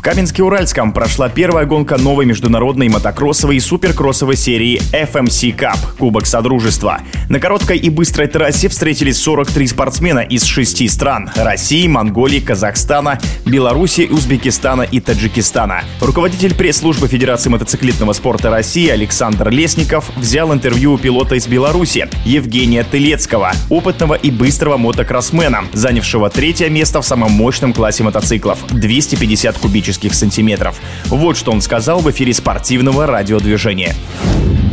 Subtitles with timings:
[0.00, 7.02] В Каменске-Уральском прошла первая гонка новой международной мотокроссовой и суперкроссовой серии FMC Cup– Кубок Содружества.
[7.28, 14.08] На короткой и быстрой трассе встретились 43 спортсмена из шести стран– России, Монголии, Казахстана, Беларуси,
[14.10, 15.82] Узбекистана и Таджикистана.
[16.00, 22.84] Руководитель пресс-службы Федерации мотоциклетного спорта России Александр Лесников взял интервью у пилота из Беларуси Евгения
[22.84, 29.89] Тылецкого, опытного и быстрого мотокроссмена, занявшего третье место в самом мощном классе мотоциклов– 250 кубических
[29.90, 30.76] кубических сантиметров.
[31.06, 33.94] Вот что он сказал в эфире спортивного радиодвижения.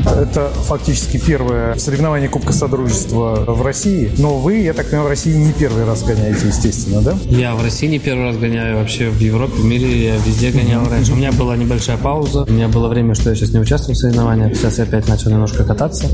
[0.05, 4.09] Это фактически первое соревнование Кубка Содружества в России.
[4.17, 7.17] Но вы, я так понимаю, в России не первый раз гоняете, естественно, да?
[7.25, 8.77] Я в России не первый раз гоняю.
[8.77, 11.11] Вообще в Европе, в мире я везде гонял раньше.
[11.11, 12.43] У меня была небольшая пауза.
[12.43, 14.55] У меня было время, что я сейчас не участвую в соревнованиях.
[14.55, 16.07] Сейчас я опять начал немножко кататься.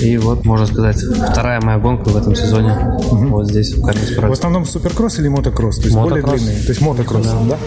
[0.00, 2.78] И вот, можно сказать, вторая моя гонка в этом сезоне.
[3.10, 4.20] Вот здесь, в Каменске.
[4.20, 5.78] В основном суперкросс или мотокросс?
[5.78, 6.22] То есть мотокросс.
[6.22, 6.62] более длинный.
[6.62, 7.40] То есть мотокросс, да?
[7.50, 7.58] да?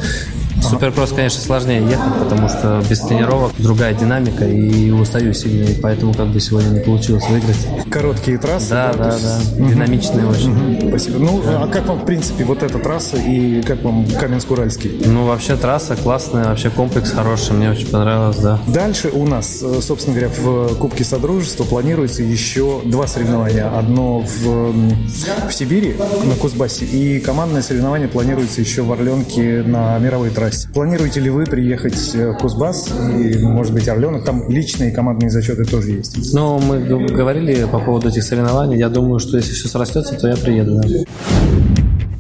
[0.62, 6.28] Суперкросс, конечно, сложнее ехать, потому что без тренировок другая динамика и устаю сильнее, поэтому как
[6.28, 7.58] бы сегодня не получилось выиграть.
[7.90, 8.70] Короткие трассы?
[8.72, 9.58] Да, да, да, есть...
[9.58, 9.66] да.
[9.70, 10.34] динамичные угу.
[10.34, 10.78] очень.
[10.78, 10.90] Угу.
[10.90, 11.20] Спасибо.
[11.20, 11.64] Ну, да.
[11.64, 15.04] а как вам, в принципе, вот эта трасса и как вам Каменск-Уральский?
[15.06, 18.60] Ну, вообще трасса классная, вообще комплекс хороший, мне очень понравилось, да.
[18.68, 23.70] Дальше у нас, э, собственно говоря, в Кубке Содружества планируется еще два соревнования.
[23.78, 30.30] Одно в, в Сибири, на Кузбассе, и командное соревнование планируется еще в Орленке на мировой
[30.30, 30.70] трассе трассе.
[30.74, 34.26] Планируете ли вы приехать в Кузбасс и, может быть, Орленок?
[34.26, 36.34] Там личные командные зачеты тоже есть.
[36.34, 38.78] Ну, мы говорили по поводу этих соревнований.
[38.78, 40.82] Я думаю, что если все срастется, то я приеду.
[40.82, 40.88] Да.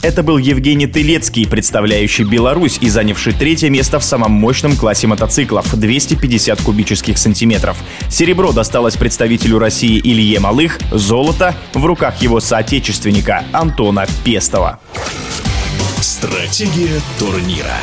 [0.03, 5.75] Это был Евгений Тылецкий, представляющий Беларусь и занявший третье место в самом мощном классе мотоциклов–
[5.78, 7.78] 250 кубических сантиметров.
[8.09, 14.80] Серебро досталось представителю России Илье Малых, золото в руках его соотечественника Антона Пестова.
[16.00, 17.75] Стратегия турнира.